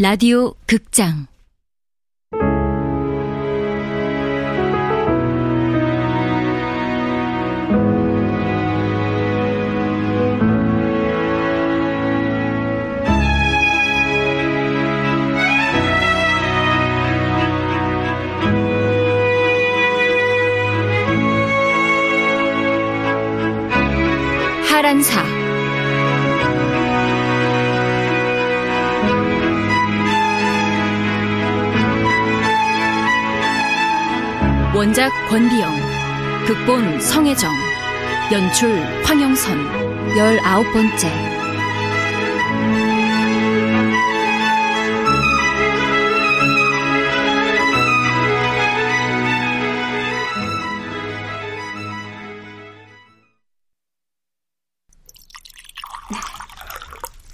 라디오 0.00 0.54
극장. 0.64 1.26
하란사 24.70 25.37
원작 34.88 35.12
권비영, 35.28 35.70
극본 36.46 36.98
성혜정, 36.98 37.52
연출 38.32 38.70
황영선, 39.04 40.16
열아홉 40.16 40.64
번째. 40.72 41.08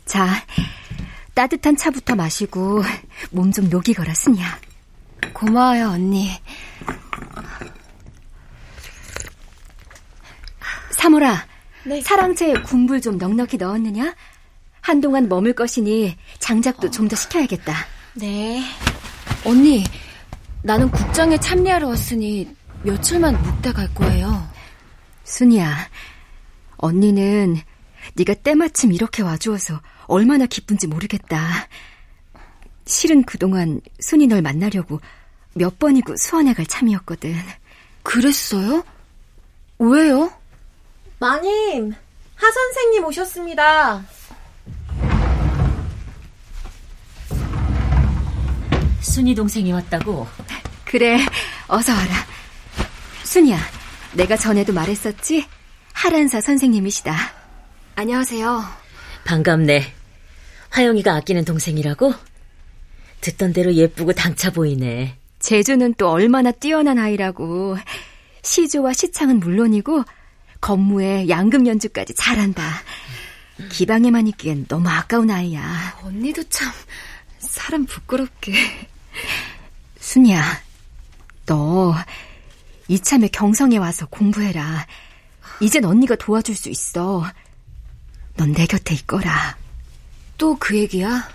자, 0.06 0.44
따뜻한 1.34 1.76
차부터 1.76 2.16
마시고 2.16 2.82
몸 3.30 3.52
좀 3.52 3.68
녹이거라, 3.68 4.12
스니야. 4.12 4.58
고마워요, 5.32 5.90
언니. 5.90 6.30
사모라, 11.04 11.46
네. 11.84 12.00
사랑채에 12.00 12.54
국물 12.62 13.02
좀 13.02 13.18
넉넉히 13.18 13.58
넣었느냐? 13.58 14.14
한동안 14.80 15.28
머물 15.28 15.52
것이니 15.52 16.16
장작도 16.38 16.86
어... 16.86 16.90
좀더 16.90 17.14
시켜야겠다. 17.14 17.74
네. 18.14 18.62
언니, 19.44 19.84
나는 20.62 20.90
국장에 20.90 21.36
참여하러 21.36 21.88
왔으니 21.88 22.48
며칠만 22.84 23.42
묵다 23.42 23.74
갈 23.74 23.92
거예요. 23.92 24.48
순이야, 25.24 25.76
언니는 26.78 27.58
네가 28.14 28.32
때마침 28.36 28.90
이렇게 28.90 29.22
와주어서 29.22 29.82
얼마나 30.06 30.46
기쁜지 30.46 30.86
모르겠다. 30.86 31.68
실은 32.86 33.24
그동안 33.24 33.82
순이 34.00 34.26
널 34.26 34.40
만나려고 34.40 35.02
몇 35.52 35.78
번이고 35.78 36.16
수원에 36.16 36.54
갈 36.54 36.64
참이었거든. 36.64 37.36
그랬어요? 38.02 38.82
왜요? 39.78 40.32
마님, 41.18 41.94
하 42.34 42.50
선생님 42.50 43.04
오셨습니다. 43.04 44.04
순이 49.00 49.34
동생이 49.34 49.72
왔다고? 49.72 50.26
그래, 50.84 51.18
어서 51.68 51.92
와라. 51.92 52.14
순이야, 53.22 53.58
내가 54.14 54.36
전에도 54.36 54.72
말했었지? 54.72 55.46
하란사 55.92 56.40
선생님이시다. 56.40 57.14
안녕하세요. 57.94 58.62
반갑네. 59.24 59.92
화영이가 60.70 61.14
아끼는 61.14 61.44
동생이라고? 61.44 62.12
듣던 63.20 63.52
대로 63.52 63.72
예쁘고 63.72 64.12
당차 64.12 64.50
보이네. 64.50 65.16
제주는 65.38 65.94
또 65.94 66.10
얼마나 66.10 66.50
뛰어난 66.50 66.98
아이라고. 66.98 67.76
시조와 68.42 68.92
시창은 68.92 69.40
물론이고 69.40 70.04
건무에 70.64 71.28
양금 71.28 71.66
연주까지 71.66 72.14
잘한다. 72.14 72.64
기방에만 73.68 74.26
있기엔 74.28 74.64
너무 74.66 74.88
아까운 74.88 75.30
아이야. 75.30 75.98
언니도 76.02 76.42
참 76.48 76.72
사람 77.38 77.84
부끄럽게. 77.84 78.54
순이야, 80.00 80.42
너 81.44 81.94
이참에 82.88 83.28
경성에 83.28 83.76
와서 83.76 84.06
공부해라. 84.06 84.86
이젠 85.60 85.84
언니가 85.84 86.16
도와줄 86.16 86.56
수 86.56 86.70
있어. 86.70 87.26
넌 88.38 88.54
내 88.54 88.64
곁에 88.66 88.94
있거라. 88.94 89.58
또 90.38 90.56
그 90.56 90.78
얘기야? 90.78 91.28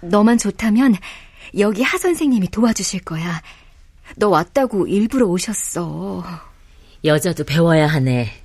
너만 0.00 0.36
좋다면 0.36 0.96
여기 1.58 1.82
하 1.82 1.96
선생님이 1.96 2.48
도와주실 2.50 3.04
거야. 3.04 3.40
너 4.16 4.30
왔다고 4.30 4.88
일부러 4.88 5.26
오셨어. 5.26 6.24
여자도 7.04 7.44
배워야 7.44 7.86
하네. 7.86 8.43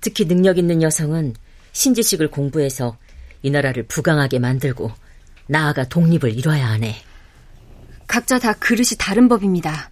특히 0.00 0.26
능력 0.26 0.58
있는 0.58 0.82
여성은 0.82 1.34
신지식을 1.72 2.28
공부해서 2.30 2.96
이 3.42 3.50
나라를 3.50 3.84
부강하게 3.84 4.38
만들고 4.38 4.90
나아가 5.46 5.88
독립을 5.88 6.36
이뤄야 6.36 6.68
하네. 6.68 6.96
각자 8.06 8.38
다 8.38 8.52
그릇이 8.54 8.96
다른 8.98 9.28
법입니다. 9.28 9.90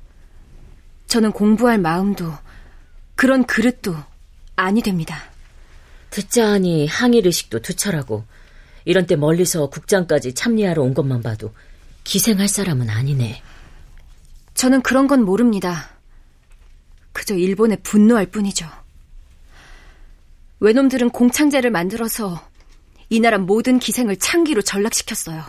저는 1.06 1.32
공부할 1.32 1.78
마음도 1.78 2.32
그런 3.14 3.44
그릇도 3.44 3.96
아니 4.56 4.82
됩니다. 4.82 5.22
듣자 6.10 6.48
하니 6.48 6.86
항일의식도 6.86 7.60
투철하고 7.60 8.24
이런 8.84 9.06
때 9.06 9.16
멀리서 9.16 9.68
국장까지 9.68 10.34
참리하러 10.34 10.82
온 10.82 10.94
것만 10.94 11.22
봐도 11.22 11.52
기생할 12.04 12.48
사람은 12.48 12.88
아니네. 12.88 13.42
저는 14.54 14.82
그런 14.82 15.06
건 15.06 15.24
모릅니다. 15.24 15.90
그저 17.12 17.34
일본에 17.34 17.76
분노할 17.76 18.26
뿐이죠. 18.26 18.66
외놈들은 20.60 21.10
공창제를 21.10 21.70
만들어서 21.70 22.48
이 23.10 23.20
나라 23.20 23.38
모든 23.38 23.78
기생을 23.78 24.16
창기로 24.16 24.62
전락시켰어요. 24.62 25.44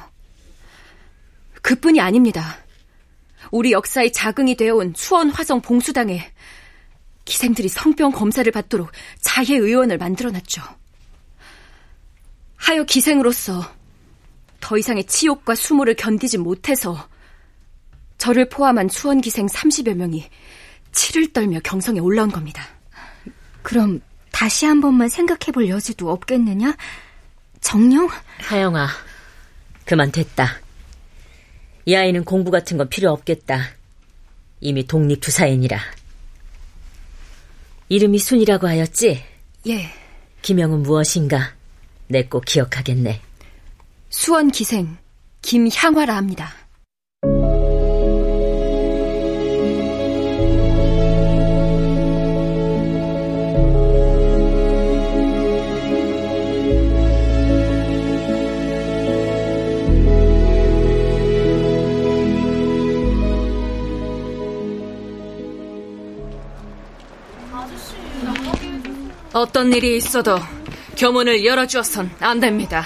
그뿐이 1.61 1.99
아닙니다. 1.99 2.57
우리 3.51 3.71
역사의 3.71 4.13
자긍이 4.13 4.55
되어온 4.55 4.93
수원 4.95 5.29
화성 5.29 5.61
봉수당에 5.61 6.31
기생들이 7.25 7.67
성병 7.67 8.11
검사를 8.11 8.49
받도록 8.51 8.91
자해 9.21 9.55
의원을 9.55 9.97
만들어놨죠. 9.97 10.61
하여 12.55 12.83
기생으로서 12.83 13.61
더 14.59 14.77
이상의 14.77 15.05
치욕과 15.05 15.55
수모를 15.55 15.95
견디지 15.95 16.37
못해서 16.37 17.07
저를 18.17 18.49
포함한 18.49 18.89
수원 18.89 19.21
기생 19.21 19.47
30여 19.47 19.93
명이 19.95 20.29
치를 20.91 21.31
떨며 21.31 21.59
경성에 21.63 21.99
올라온 21.99 22.31
겁니다. 22.31 22.67
그럼 23.61 24.01
다시 24.39 24.65
한 24.65 24.79
번만 24.79 25.09
생각해 25.09 25.51
볼 25.53 25.67
여지도 25.67 26.09
없겠느냐? 26.09 26.77
정령? 27.59 28.07
하영아, 28.37 28.87
그만 29.83 30.13
됐다. 30.13 30.61
이 31.83 31.93
아이는 31.93 32.23
공부 32.23 32.49
같은 32.49 32.77
건 32.77 32.87
필요 32.87 33.11
없겠다. 33.11 33.61
이미 34.61 34.87
독립투사인이라. 34.87 35.77
이름이 37.89 38.17
순이라고 38.17 38.65
하였지? 38.65 39.21
예. 39.67 39.93
기명은 40.41 40.83
무엇인가? 40.83 41.53
내 42.07 42.23
꼭 42.23 42.45
기억하겠네. 42.45 43.19
수원 44.09 44.51
기생 44.51 44.95
김향화라 45.41 46.15
합니다. 46.15 46.53
어떤 69.39 69.71
일이 69.71 69.95
있어도 69.95 70.37
교문을 70.97 71.45
열어주어선 71.45 72.11
안 72.19 72.39
됩니다. 72.41 72.85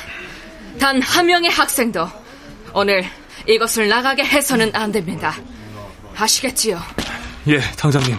단 0.79 1.01
한 1.01 1.25
명의 1.25 1.49
학생도 1.49 2.07
오늘 2.73 3.03
이것을 3.47 3.87
나가게 3.89 4.23
해서는 4.23 4.69
안 4.75 4.91
됩니다. 4.91 5.35
아시겠지요? 6.15 6.79
예, 7.47 7.59
당장님. 7.59 8.17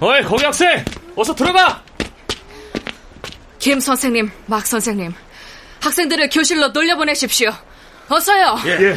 어이, 0.00 0.22
거기 0.22 0.44
학생! 0.44 0.84
어서 1.16 1.34
들어가! 1.34 1.82
김 3.58 3.80
선생님, 3.80 4.30
막 4.46 4.66
선생님, 4.66 5.14
학생들을 5.80 6.28
교실로 6.28 6.72
돌려보내십시오. 6.72 7.50
어서요! 8.08 8.58
예. 8.66 8.70
예. 8.70 8.96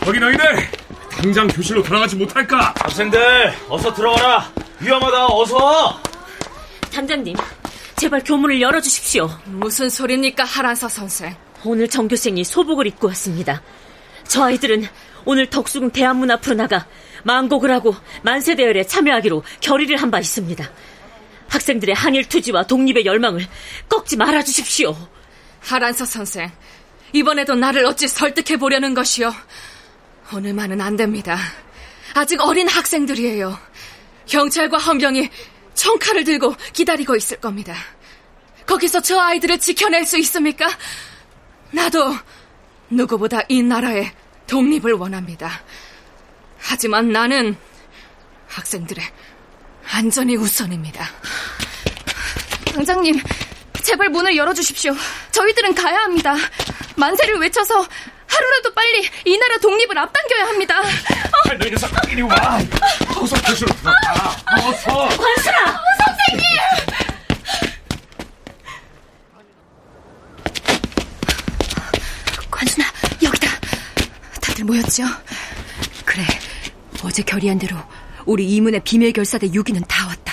거기 0.00 0.18
너희들! 0.18 0.70
당장 1.10 1.46
교실로 1.48 1.82
돌아가지 1.82 2.16
못할까? 2.16 2.74
학생들, 2.78 3.52
어서 3.68 3.92
들어가라! 3.92 4.50
위험하다, 4.80 5.26
어서! 5.26 6.00
단장님, 6.92 7.36
제발 7.98 8.22
교문을 8.22 8.60
열어주십시오. 8.60 9.28
무슨 9.46 9.90
소리입니까, 9.90 10.44
하란사 10.44 10.88
선생? 10.88 11.34
오늘 11.64 11.88
정교생이 11.88 12.44
소복을 12.44 12.86
입고 12.86 13.08
왔습니다. 13.08 13.60
저 14.28 14.44
아이들은 14.44 14.86
오늘 15.24 15.50
덕수궁 15.50 15.90
대한문 15.90 16.30
앞으로 16.30 16.54
나가 16.54 16.86
만곡을 17.24 17.70
하고 17.72 17.94
만세대열에 18.22 18.84
참여하기로 18.84 19.42
결의를 19.60 19.96
한 19.96 20.10
바 20.12 20.20
있습니다. 20.20 20.70
학생들의 21.48 21.94
항일 21.94 22.28
투지와 22.28 22.66
독립의 22.66 23.04
열망을 23.04 23.44
꺾지 23.88 24.16
말아 24.16 24.42
주십시오. 24.44 24.96
하란서 25.60 26.04
선생, 26.04 26.50
이번에도 27.12 27.56
나를 27.56 27.84
어찌 27.84 28.06
설득해 28.06 28.58
보려는 28.58 28.94
것이요? 28.94 29.34
오늘만은 30.32 30.80
안 30.80 30.96
됩니다. 30.96 31.36
아직 32.14 32.40
어린 32.40 32.68
학생들이에요. 32.68 33.58
경찰과 34.26 34.78
헌병이 34.78 35.28
청칼을 35.78 36.24
들고 36.24 36.54
기다리고 36.72 37.14
있을 37.16 37.38
겁니다. 37.40 37.74
거기서 38.66 39.00
저 39.00 39.18
아이들을 39.18 39.58
지켜낼 39.60 40.04
수 40.04 40.18
있습니까? 40.18 40.68
나도 41.70 42.16
누구보다 42.90 43.42
이 43.48 43.62
나라의 43.62 44.12
독립을 44.46 44.92
원합니다. 44.94 45.62
하지만 46.58 47.10
나는 47.12 47.56
학생들의 48.48 49.04
안전이 49.90 50.36
우선입니다. 50.36 51.08
당장님, 52.74 53.20
제발 53.82 54.08
문을 54.10 54.36
열어주십시오. 54.36 54.94
저희들은 55.30 55.74
가야 55.74 56.00
합니다. 56.00 56.34
만세를 56.96 57.36
외쳐서 57.36 57.86
하루라도 58.28 58.72
빨리 58.74 59.08
이 59.24 59.38
나라 59.38 59.56
독립을 59.58 59.98
앞당겨야 59.98 60.44
합니다. 60.46 60.80
어? 60.80 61.54
너희 61.58 61.70
녀석 61.70 61.90
이리 62.10 62.22
와. 62.22 62.60
어서 63.16 63.36
교실로 63.42 63.72
들어가. 63.74 64.36
어서. 64.58 65.08
관순아! 65.08 65.80
선생님! 65.98 66.58
관순아, 72.50 72.84
여기다. 73.22 73.48
다들 74.40 74.64
모였죠? 74.64 75.04
그래, 76.04 76.22
어제 77.02 77.22
결의한 77.22 77.58
대로 77.58 77.76
우리 78.26 78.46
이문의 78.54 78.80
비밀 78.84 79.12
결사대 79.12 79.48
6위는 79.48 79.86
다 79.86 80.06
왔다. 80.06 80.32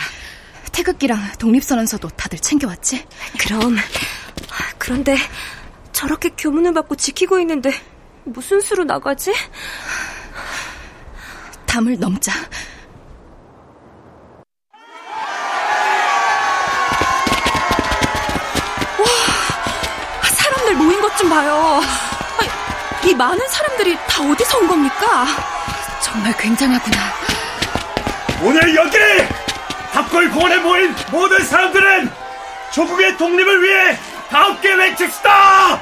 태극기랑 0.71 1.33
독립선언서도 1.39 2.09
다들 2.09 2.39
챙겨왔지? 2.39 3.05
그럼. 3.39 3.77
그런데 4.77 5.15
저렇게 5.95 6.29
교문을 6.37 6.73
받고 6.73 6.95
지키고 6.97 7.39
있는데 7.39 7.71
무슨 8.25 8.59
수로 8.59 8.83
나가지? 8.83 9.33
담을 11.65 11.97
넘자. 11.97 12.33
와, 18.99 20.29
사람들 20.29 20.75
모인 20.75 21.01
것 21.01 21.15
좀 21.17 21.29
봐요. 21.29 21.81
이 23.05 23.13
많은 23.13 23.39
사람들이 23.47 23.95
다 24.07 24.23
어디서 24.23 24.57
온 24.57 24.67
겁니까? 24.67 25.25
정말 26.01 26.35
굉장하구나. 26.37 26.97
오늘 28.41 28.75
여기 28.75 28.97
탑골 29.93 30.29
공원에 30.31 30.57
모인 30.57 30.93
모든 31.11 31.39
사람들은 31.45 32.11
조국의 32.73 33.15
독립을 33.17 33.63
위해 33.63 33.97
다 34.95 35.03
함께 35.03 35.03
외칩시다! 35.03 35.81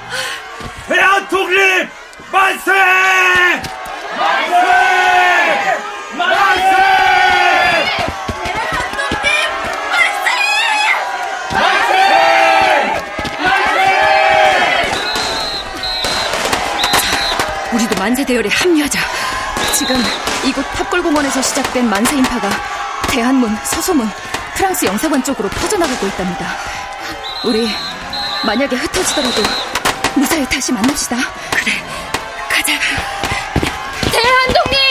대한 0.88 1.28
독립 1.28 1.88
만세! 2.32 2.72
만세! 4.18 4.56
만세! 6.18 6.74
우리도 17.74 17.96
만세 17.98 18.26
대열에 18.26 18.50
합류하자. 18.50 19.00
지금 19.76 19.96
이곳 20.46 20.64
탑골공원에서 20.74 21.42
시작된 21.42 21.90
만세 21.90 22.16
인파가 22.18 22.50
대한문, 23.10 23.56
서소문, 23.64 24.10
프랑스 24.56 24.86
영사관 24.86 25.24
쪽으로 25.24 25.50
퍼져나가고 25.50 26.06
있답니다. 26.08 26.56
우리 27.46 27.68
만약에 28.46 28.76
흩어지더라도 28.76 29.42
무사히 30.16 30.46
다시 30.48 30.72
만납시다. 30.74 31.16
그래, 31.16 31.72
가자. 32.50 32.74
대한독립 34.12 34.83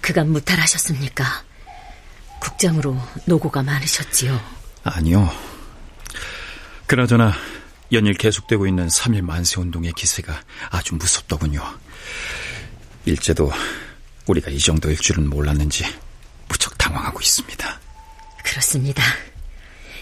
그간 0.00 0.30
무탈하셨습니까? 0.30 1.44
국장으로 2.40 2.96
노고가 3.26 3.62
많으셨지요. 3.62 4.40
아니요. 4.84 5.30
그나저나 6.86 7.34
연일 7.92 8.14
계속되고 8.14 8.66
있는 8.66 8.88
3일 8.88 9.22
만세 9.22 9.60
운동의 9.60 9.92
기세가 9.92 10.40
아주 10.70 10.94
무섭더군요. 10.94 11.62
일제도 13.04 13.52
우리가 14.26 14.50
이 14.50 14.58
정도일 14.58 14.96
줄은 14.96 15.28
몰랐는지 15.28 15.84
무척 16.48 16.76
당황하고 16.78 17.20
있습니다. 17.20 17.80
그렇습니다. 18.44 19.02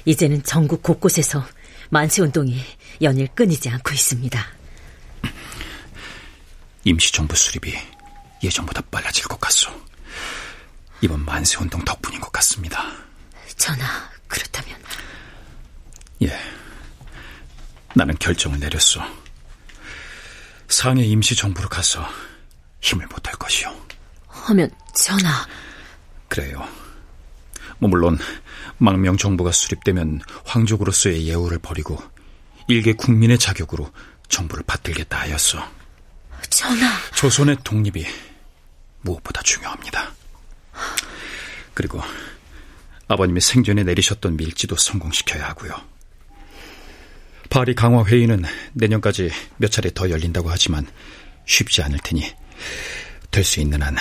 이제는 0.05 0.43
전국 0.43 0.83
곳곳에서 0.83 1.45
만세 1.91 2.23
운동이 2.23 2.63
연일 3.03 3.29
끊이지 3.29 3.69
않고 3.69 3.93
있습니다. 3.93 4.47
임시정부 6.85 7.35
수립이 7.37 7.77
예전보다 8.43 8.83
빨라질 8.91 9.25
것 9.25 9.41
같소. 9.41 9.71
이번 11.01 11.25
만세운동 11.25 11.85
덕분인 11.85 12.21
것 12.21 12.33
같습니다. 12.33 12.85
전하, 13.57 13.87
그렇다면 14.27 14.79
예. 16.23 16.39
나는 17.95 18.17
결정을 18.19 18.59
내렸소. 18.61 19.01
상해 20.69 21.05
임시정부로 21.05 21.69
가서 21.69 22.07
힘을 22.81 23.07
못할 23.07 23.35
것이오. 23.35 23.75
하면 24.29 24.71
전하, 24.95 25.47
그래요. 26.29 26.67
뭐 27.79 27.89
물론 27.89 28.19
망명 28.77 29.17
정부가 29.17 29.53
수립되면 29.53 30.21
황족으로서의 30.45 31.27
예우를 31.29 31.59
버리고 31.59 32.03
일개 32.69 32.93
국민의 32.93 33.39
자격으로 33.39 33.91
정부를 34.29 34.65
받들겠다 34.67 35.21
하였어. 35.21 35.59
전하. 36.51 36.87
조선의 37.15 37.59
독립이 37.65 38.07
무엇보다 39.01 39.43
중요합니다. 39.43 40.13
그리고 41.75 42.01
아버님이 43.09 43.41
생전에 43.41 43.85
내리셨던 43.85 44.37
밀지도 44.37 44.77
성공시켜야 44.77 45.49
하고요. 45.49 45.73
파리 47.51 47.75
강화 47.75 48.05
회의는 48.05 48.45
내년까지 48.75 49.31
몇 49.57 49.71
차례 49.71 49.91
더 49.93 50.11
열린다고 50.11 50.51
하지만 50.51 50.87
쉽지 51.47 51.83
않을 51.83 51.99
테니 52.05 52.31
될 53.31 53.45
수 53.45 53.61
있는 53.61 53.83
한 53.83 53.97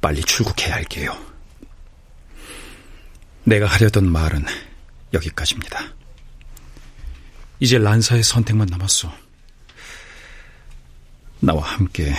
빨리 0.00 0.20
출국해야 0.22 0.74
할게요. 0.74 1.16
내가 3.44 3.66
하려던 3.66 4.10
말은 4.10 4.44
여기까지입니다. 5.12 5.94
이제 7.60 7.78
란사의 7.78 8.22
선택만 8.22 8.68
남았어. 8.70 9.12
나와 11.40 11.62
함께 11.62 12.14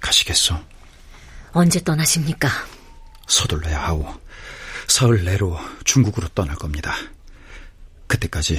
가시겠어? 0.00 0.62
언제 1.52 1.82
떠나십니까? 1.82 2.48
서둘러야 3.28 3.80
하오. 3.84 4.20
사흘 4.88 5.24
내로 5.24 5.58
중국으로 5.84 6.28
떠날 6.28 6.56
겁니다. 6.56 6.94
그때까지 8.06 8.58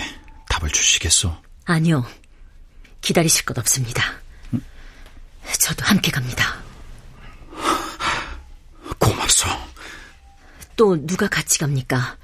답을 0.50 0.70
주시겠소? 0.72 1.36
아니요. 1.66 2.06
기다리실 3.02 3.46
것 3.46 3.58
없습니다. 3.58 4.04
저도 5.60 5.86
함께 5.86 6.12
갑니다. 6.12 6.62
고맙소. 9.00 9.48
또 10.76 11.06
누가 11.06 11.28
같이 11.28 11.60
갑니까? 11.60 12.18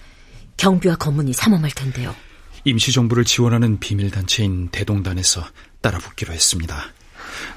경비와 0.58 0.96
검문이 0.96 1.34
삼엄할 1.34 1.72
텐데요. 1.72 2.16
임시정부를 2.64 3.26
지원하는 3.26 3.80
비밀단체인 3.80 4.70
대동단에서 4.70 5.46
따라붙기로 5.82 6.34
했습니다. 6.34 6.94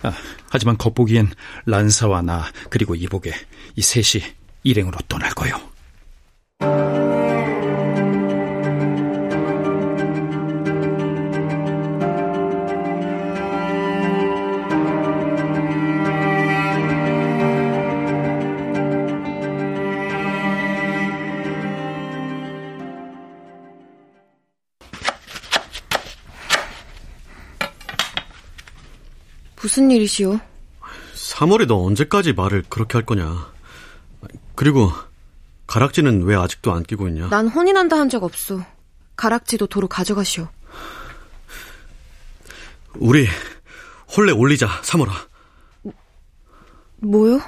아, 0.03 0.13
하지만 0.51 0.77
겉보기엔 0.77 1.33
란사와 1.67 2.23
나 2.23 2.51
그리고 2.71 2.95
이복에 2.95 3.33
이 3.77 3.83
셋이 3.83 4.25
일행으로 4.69 4.99
떠날 5.09 5.31
거요. 5.31 5.59
무슨 29.61 29.91
일이시오? 29.91 30.39
3월이 31.15 31.67
너 31.67 31.77
언제까지 31.85 32.33
말을 32.33 32.65
그렇게 32.69 32.95
할 32.95 33.05
거냐? 33.05 33.58
그리고 34.59 34.91
가락지는 35.69 36.25
왜 36.25 36.35
아직도 36.35 36.73
안 36.73 36.83
끼고 36.83 37.07
있냐? 37.09 37.29
난 37.29 37.47
혼인한다 37.47 37.97
한 37.97 38.09
적 38.09 38.25
없어. 38.25 38.67
가락지도 39.15 39.69
도로 39.69 39.87
가져가시오. 39.87 40.49
우리 42.97 43.29
홀레 44.17 44.33
올리자, 44.33 44.67
3월아. 44.83 45.13
뭐요? 46.97 47.41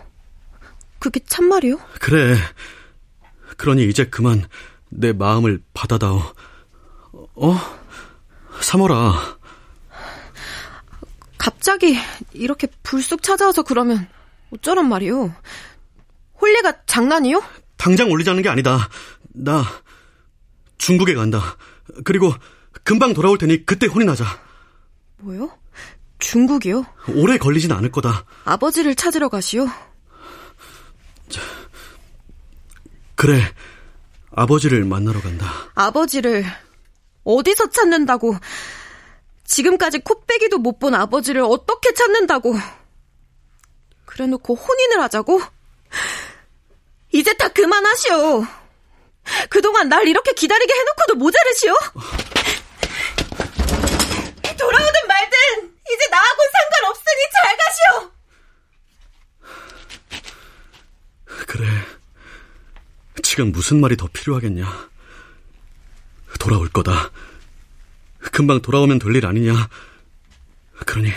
그게 1.00 1.18
참말이요? 1.26 1.80
그래. 2.00 2.36
그러니 3.56 3.88
이제 3.88 4.04
그만 4.04 4.44
내 4.88 5.12
마음을 5.12 5.60
받아다오. 5.74 6.22
어? 7.34 7.56
3월아. 8.60 9.38
갑자기 11.38 11.96
이렇게 12.34 12.68
불쑥 12.84 13.24
찾아와서 13.24 13.64
그러면 13.64 14.06
어쩌란 14.52 14.88
말이오? 14.88 15.32
홀레가 16.40 16.84
장난이요? 16.86 17.42
당장 17.76 18.10
올리자는 18.10 18.42
게 18.42 18.48
아니다. 18.48 18.88
나 19.34 19.64
중국에 20.78 21.14
간다. 21.14 21.56
그리고 22.04 22.32
금방 22.84 23.12
돌아올 23.14 23.38
테니 23.38 23.66
그때 23.66 23.86
혼인하자. 23.86 24.24
뭐요? 25.18 25.50
중국이요? 26.18 26.84
오래 27.14 27.38
걸리진 27.38 27.72
않을 27.72 27.90
거다. 27.90 28.24
아버지를 28.44 28.94
찾으러 28.94 29.28
가시오? 29.28 29.66
그래. 33.14 33.40
아버지를 34.32 34.84
만나러 34.84 35.20
간다. 35.20 35.46
아버지를 35.74 36.44
어디서 37.24 37.68
찾는다고? 37.70 38.36
지금까지 39.44 39.98
코빼기도 40.00 40.58
못 40.58 40.78
본 40.78 40.94
아버지를 40.94 41.42
어떻게 41.42 41.92
찾는다고? 41.92 42.54
그래 44.06 44.26
놓고 44.26 44.54
혼인을 44.54 45.00
하자고? 45.02 45.40
이제 47.12 47.32
다 47.34 47.48
그만하시오. 47.48 48.44
그동안 49.48 49.88
날 49.88 50.06
이렇게 50.08 50.32
기다리게 50.32 50.72
해놓고도 50.72 51.14
모자르시오? 51.16 51.74
돌아오든 54.58 55.08
말든 55.08 55.38
이제 55.92 56.08
나하고 56.10 56.42
상관없으니 56.52 57.20
잘 57.32 57.56
가시오. 57.56 58.12
그래. 61.46 61.66
지금 63.22 63.52
무슨 63.52 63.80
말이 63.80 63.96
더 63.96 64.06
필요하겠냐. 64.08 64.90
돌아올 66.38 66.68
거다. 66.68 67.10
금방 68.32 68.60
돌아오면 68.62 68.98
될 68.98 69.14
일 69.16 69.26
아니냐. 69.26 69.68
그러니 70.86 71.12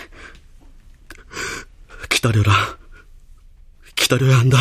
기다려라. 2.10 2.78
기다려야 3.96 4.40
한다. 4.40 4.58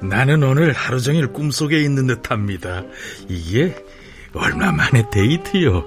나는 0.02 0.42
오늘 0.42 0.72
하루 0.72 1.00
종일 1.00 1.28
꿈속에 1.28 1.80
있는 1.80 2.06
듯합니다. 2.06 2.82
이게 3.28 3.74
얼마 4.32 4.70
만에 4.72 5.04
데이트요? 5.10 5.84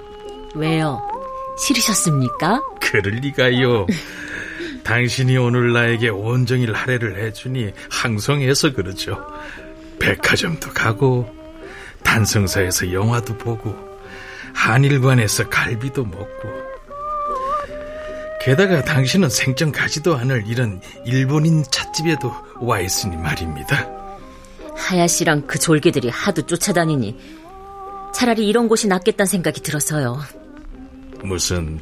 왜요? 0.55 1.01
싫으셨습니까? 1.57 2.61
그럴 2.81 3.15
리가요. 3.15 3.87
당신이 4.83 5.37
오늘 5.37 5.71
나에게 5.71 6.09
온종일 6.09 6.73
할애를 6.73 7.23
해주니 7.23 7.71
항송해서 7.89 8.73
그러죠. 8.73 9.25
백화점도 9.99 10.71
가고 10.71 11.33
단성사에서 12.03 12.91
영화도 12.91 13.37
보고 13.37 13.92
한일관에서 14.53 15.49
갈비도 15.49 16.05
먹고 16.05 16.63
게다가 18.41 18.83
당신은 18.83 19.29
생전 19.29 19.71
가지도 19.71 20.15
않을 20.17 20.45
이런 20.47 20.81
일본인 21.05 21.63
찻집에도 21.63 22.33
와 22.59 22.79
있으니 22.79 23.15
말입니다. 23.15 23.89
하야씨랑 24.75 25.47
그 25.47 25.57
졸개들이 25.57 26.09
하도 26.09 26.45
쫓아다니니 26.45 27.17
차라리 28.13 28.47
이런 28.47 28.67
곳이 28.67 28.87
낫겠다는 28.87 29.27
생각이 29.27 29.61
들어서요. 29.61 30.19
무슨 31.23 31.79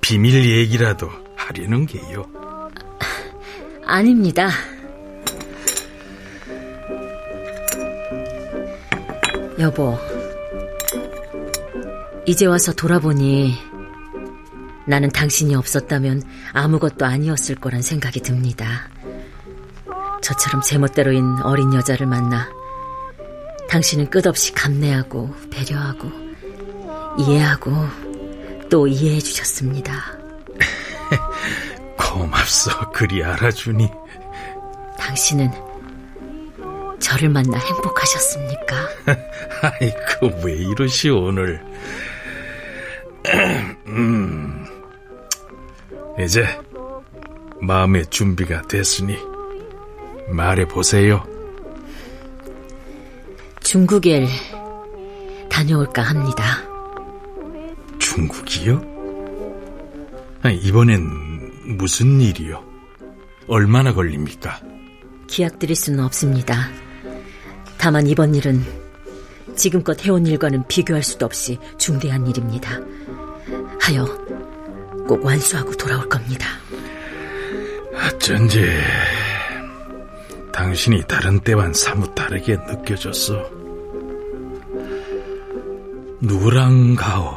비밀 0.00 0.44
얘기라도 0.50 1.08
하려는 1.36 1.86
게요? 1.86 2.26
아닙니다. 3.86 4.50
여보, 9.58 9.96
이제 12.26 12.46
와서 12.46 12.72
돌아보니 12.72 13.54
나는 14.86 15.10
당신이 15.10 15.54
없었다면 15.54 16.22
아무것도 16.52 17.04
아니었을 17.04 17.56
거란 17.56 17.82
생각이 17.82 18.20
듭니다. 18.20 18.88
저처럼 20.22 20.62
제멋대로인 20.62 21.38
어린 21.42 21.74
여자를 21.74 22.06
만나 22.06 22.48
당신은 23.68 24.08
끝없이 24.08 24.52
감내하고 24.52 25.34
배려하고 25.50 26.10
이해하고 27.18 27.72
또 28.70 28.86
이해해 28.86 29.20
주셨습니다. 29.20 29.92
고맙소, 31.98 32.92
그리 32.92 33.22
알아주니. 33.22 33.88
당신은 34.98 35.50
저를 37.00 37.28
만나 37.28 37.58
행복하셨습니까? 37.58 38.88
아이고, 39.62 40.40
왜 40.44 40.54
이러시, 40.54 41.10
오늘. 41.10 41.62
음, 43.86 44.66
이제 46.18 46.46
마음의 47.60 48.06
준비가 48.06 48.62
됐으니 48.62 49.16
말해보세요. 50.28 51.26
중국에 53.60 54.26
다녀올까 55.50 56.02
합니다. 56.02 56.44
중국이요? 57.98 58.94
이번엔 60.62 61.76
무슨 61.78 62.20
일이요? 62.20 62.62
얼마나 63.48 63.92
걸립니까? 63.94 64.60
기약 65.26 65.58
드릴 65.58 65.74
수는 65.74 66.00
없습니다. 66.04 66.68
다만 67.78 68.06
이번 68.06 68.34
일은 68.34 68.62
지금껏 69.56 70.04
해온 70.04 70.26
일과는 70.26 70.66
비교할 70.68 71.02
수도 71.02 71.26
없이 71.26 71.58
중대한 71.78 72.26
일입니다. 72.26 72.80
하여 73.84 74.06
꼭 75.06 75.22
완수하고 75.22 75.76
돌아올 75.76 76.08
겁니다. 76.08 76.48
어쩐지 77.92 78.66
당신이 80.50 81.02
다른 81.06 81.38
때와는 81.40 81.74
사뭇 81.74 82.14
다르게 82.14 82.56
느껴졌어. 82.56 83.46
누구랑 86.22 86.94
가오? 86.94 87.36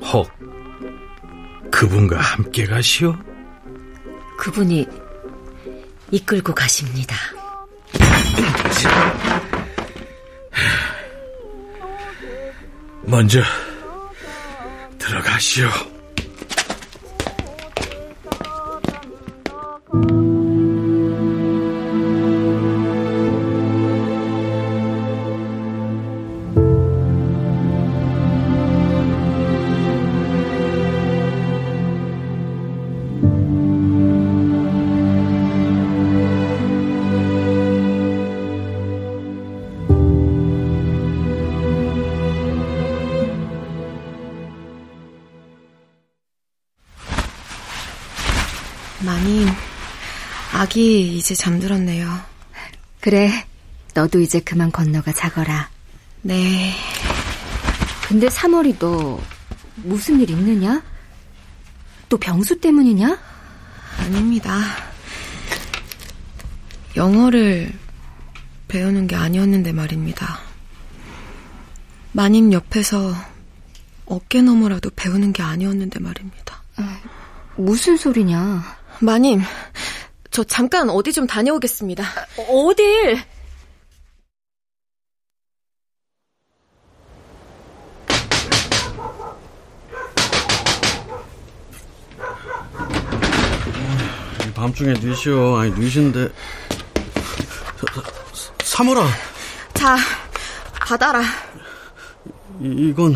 혹 0.00 0.30
그분과 1.70 2.18
함께 2.18 2.64
가시오? 2.64 3.14
그분이 4.38 4.86
이끌고 6.12 6.54
가십니다. 6.54 7.14
먼저 13.02 13.42
들어가시오. 15.04 15.93
아기 50.74 51.16
이제 51.16 51.36
잠들었네요. 51.36 52.20
그래, 53.00 53.30
너도 53.94 54.18
이제 54.18 54.40
그만 54.40 54.72
건너가 54.72 55.12
자거라. 55.12 55.70
네. 56.22 56.74
근데 58.08 58.26
3월이 58.26 58.80
너 58.80 59.20
무슨 59.76 60.20
일 60.20 60.30
있느냐? 60.30 60.82
또 62.08 62.18
병수 62.18 62.60
때문이냐? 62.60 63.16
아닙니다. 63.98 64.58
영어를 66.96 67.72
배우는 68.66 69.06
게 69.06 69.14
아니었는데 69.14 69.70
말입니다. 69.70 70.40
마님 72.10 72.52
옆에서 72.52 73.14
어깨 74.06 74.42
너머라도 74.42 74.90
배우는 74.96 75.32
게 75.32 75.44
아니었는데 75.44 76.00
말입니다. 76.00 76.64
아, 76.78 77.00
무슨 77.54 77.96
소리냐? 77.96 78.76
마님, 79.00 79.40
저 80.34 80.42
잠깐 80.42 80.90
어디 80.90 81.12
좀 81.12 81.28
다녀오겠습니다. 81.28 82.02
어딜? 82.48 83.22
밤중에 94.56 94.94
뉘시오. 94.94 95.54
아니, 95.56 95.70
뉘신데. 95.78 96.28
사모라. 98.64 99.06
자, 99.74 99.96
받아라. 100.80 101.22
이, 102.60 102.88
이건 102.90 103.14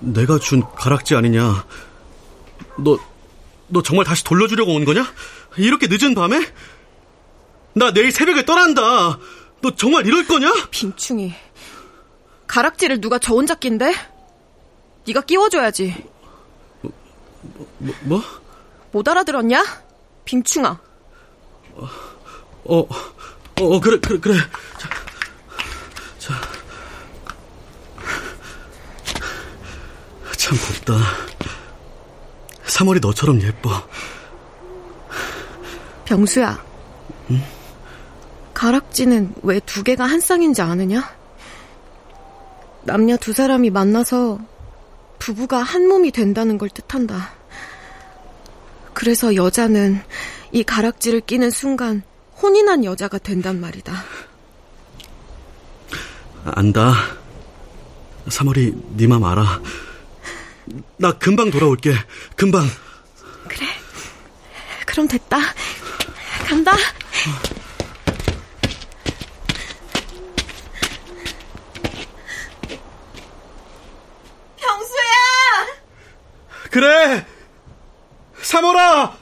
내가 0.00 0.36
준 0.40 0.64
가락지 0.74 1.14
아니냐? 1.14 1.64
너, 2.78 2.98
너 3.68 3.82
정말 3.82 4.04
다시 4.04 4.24
돌려주려고 4.24 4.74
온 4.74 4.84
거냐? 4.84 5.12
이렇게 5.56 5.86
늦은 5.88 6.14
밤에? 6.14 6.40
나 7.74 7.92
내일 7.92 8.10
새벽에 8.10 8.44
떠난다. 8.44 9.18
너 9.60 9.70
정말 9.76 10.06
이럴 10.06 10.26
거냐? 10.26 10.50
빈충이. 10.70 11.34
가락지를 12.46 13.00
누가 13.00 13.18
저 13.18 13.34
혼자 13.34 13.54
낀데? 13.54 13.92
네가 15.06 15.22
끼워줘야지. 15.22 15.94
뭐? 16.80 17.94
뭐? 18.02 18.22
못 18.90 19.06
알아들었냐? 19.06 19.64
빙충아. 20.24 20.80
어, 21.74 21.88
어, 22.64 22.88
어, 23.60 23.80
그래, 23.80 23.98
그래, 24.00 24.18
그래. 24.18 24.38
자, 24.78 24.88
자. 26.18 26.34
참 30.36 30.56
곱다. 30.56 31.27
3월이 32.78 33.00
너처럼 33.00 33.42
예뻐. 33.42 33.70
병수야. 36.04 36.64
응? 37.30 37.42
가락지는 38.54 39.34
왜 39.42 39.58
두 39.60 39.82
개가 39.82 40.04
한 40.04 40.20
쌍인지 40.20 40.62
아느냐? 40.62 41.02
남녀 42.84 43.16
두 43.16 43.32
사람이 43.32 43.70
만나서 43.70 44.38
부부가 45.18 45.58
한 45.62 45.88
몸이 45.88 46.12
된다는 46.12 46.56
걸 46.56 46.68
뜻한다. 46.70 47.32
그래서 48.94 49.34
여자는 49.34 50.00
이 50.52 50.62
가락지를 50.62 51.20
끼는 51.22 51.50
순간 51.50 52.02
혼인한 52.40 52.84
여자가 52.84 53.18
된단 53.18 53.60
말이다. 53.60 53.92
안다. 56.44 56.94
3월이 58.28 58.96
네 58.96 59.06
맘 59.08 59.24
알아. 59.24 59.60
나 60.96 61.12
금방 61.12 61.50
돌아올게. 61.50 61.94
금방. 62.36 62.66
그래. 63.48 63.66
그럼 64.86 65.08
됐다. 65.08 65.38
간다. 66.46 66.72
병수야! 74.56 75.08
그래! 76.70 77.26
3월아! 78.42 79.12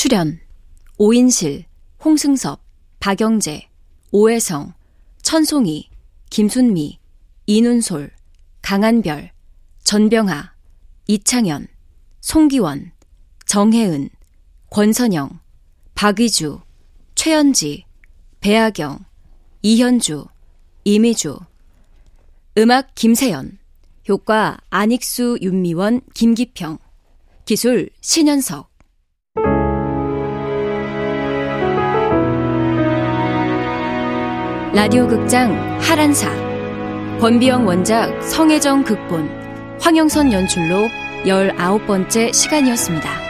출연 0.00 0.40
오인실, 0.96 1.66
홍승섭, 2.02 2.62
박영재, 3.00 3.68
오혜성, 4.12 4.72
천송이, 5.20 5.90
김순미, 6.30 6.98
이눈솔, 7.44 8.10
강한별, 8.62 9.30
전병하, 9.84 10.54
이창현, 11.06 11.66
송기원, 12.22 12.92
정혜은, 13.44 14.08
권선영, 14.70 15.38
박의주, 15.94 16.62
최연지, 17.14 17.84
배아경, 18.40 19.04
이현주, 19.60 20.24
이미주. 20.84 21.38
음악 22.56 22.94
김세연. 22.94 23.58
효과 24.08 24.56
안익수, 24.70 25.40
윤미원, 25.42 26.00
김기평. 26.14 26.78
기술 27.44 27.90
신현석 28.00 28.69
라디오 34.72 35.08
극장 35.08 35.50
하란사 35.80 36.30
권비영 37.18 37.66
원작 37.66 38.22
성혜정 38.22 38.84
극본 38.84 39.28
황영선 39.80 40.32
연출로 40.32 40.88
19번째 41.24 42.32
시간이었습니다. 42.32 43.29